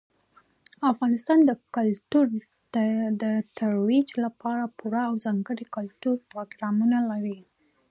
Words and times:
افغانستان 0.91 1.39
د 1.49 1.51
کلتور 1.75 2.25
د 3.21 3.23
ترویج 3.57 4.07
لپاره 4.23 4.71
پوره 4.77 5.01
او 5.09 5.13
ځانګړي 5.25 5.65
ګټور 5.75 6.17
پروګرامونه 6.31 6.97
لري. 7.11 7.39